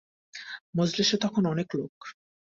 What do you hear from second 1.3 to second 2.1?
অনেক লোক।